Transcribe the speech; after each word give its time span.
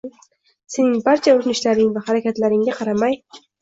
Sening 0.77 0.95
barcha 1.09 1.37
urinishlaring 1.41 1.95
va 2.01 2.07
harakatlaringga 2.11 2.79
qaramay 2.83 3.25